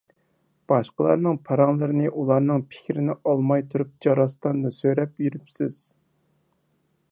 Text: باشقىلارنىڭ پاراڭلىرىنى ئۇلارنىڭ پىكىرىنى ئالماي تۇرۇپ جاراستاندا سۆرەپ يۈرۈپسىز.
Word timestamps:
باشقىلارنىڭ 0.71 1.35
پاراڭلىرىنى 1.49 2.07
ئۇلارنىڭ 2.21 2.63
پىكىرىنى 2.71 3.17
ئالماي 3.33 3.67
تۇرۇپ 3.75 3.93
جاراستاندا 4.07 4.75
سۆرەپ 4.79 5.25
يۈرۈپسىز. 5.27 5.81